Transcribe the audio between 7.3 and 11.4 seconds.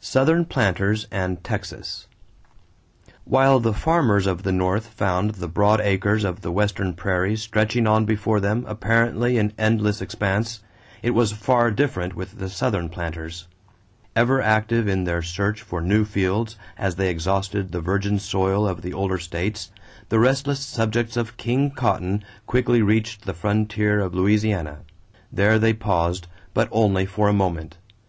stretching on before them apparently in endless expanse, it was